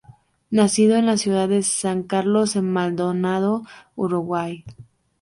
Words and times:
Nacido 0.49 0.95
en 0.95 1.05
la 1.05 1.15
ciudad 1.15 1.47
de 1.47 1.61
San 1.61 2.01
Carlos 2.01 2.55
en 2.55 2.71
Maldonado, 2.73 3.67
Uruguay. 3.95 4.63